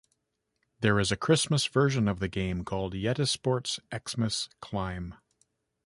There 0.79 0.99
is 0.99 1.11
a 1.11 1.15
Christmas 1.15 1.67
version 1.67 2.07
of 2.07 2.17
the 2.17 2.27
game 2.27 2.65
called 2.65 2.95
Yetisports 2.95 3.77
Xmas 3.95 4.49
Climb. 4.59 5.13